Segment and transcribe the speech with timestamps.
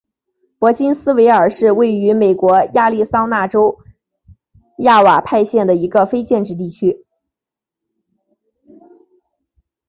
[0.57, 3.77] 珀金斯维尔是位于美国亚利桑那州
[4.79, 7.05] 亚瓦派县的一个非建制地区。